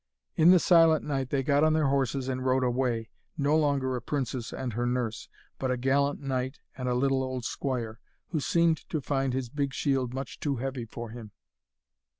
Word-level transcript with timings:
In 0.35 0.49
the 0.49 0.57
silent 0.57 1.05
night 1.05 1.29
they 1.29 1.43
got 1.43 1.63
on 1.63 1.73
their 1.73 1.85
horses 1.89 2.27
and 2.27 2.43
rode 2.43 2.63
away, 2.63 3.09
no 3.37 3.55
longer 3.55 3.95
a 3.95 4.01
princess 4.01 4.51
and 4.51 4.73
her 4.73 4.87
nurse, 4.87 5.29
but 5.59 5.69
a 5.69 5.77
gallant 5.77 6.19
knight 6.19 6.57
and 6.75 6.89
a 6.89 6.95
little 6.95 7.21
old 7.21 7.45
squire, 7.45 7.99
who 8.29 8.39
seemed 8.39 8.77
to 8.89 8.99
find 8.99 9.31
his 9.33 9.49
big 9.49 9.75
shield 9.75 10.11
much 10.11 10.39
too 10.39 10.55
heavy 10.55 10.85
for 10.85 11.11
him. 11.11 11.29